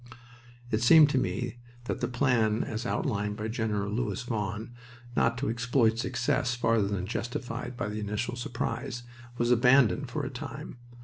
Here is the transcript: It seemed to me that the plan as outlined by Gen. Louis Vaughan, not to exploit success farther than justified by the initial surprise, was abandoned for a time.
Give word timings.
It 0.71 0.81
seemed 0.81 1.11
to 1.11 1.19
me 1.19 1.57
that 1.83 2.01
the 2.01 2.07
plan 2.07 2.63
as 2.63 2.87
outlined 2.87 3.37
by 3.37 3.49
Gen. 3.49 3.71
Louis 3.89 4.23
Vaughan, 4.23 4.73
not 5.15 5.37
to 5.37 5.47
exploit 5.47 5.99
success 5.99 6.55
farther 6.55 6.87
than 6.87 7.05
justified 7.05 7.77
by 7.77 7.87
the 7.87 7.99
initial 7.99 8.35
surprise, 8.35 9.03
was 9.37 9.51
abandoned 9.51 10.09
for 10.09 10.23
a 10.25 10.31
time. 10.31 10.79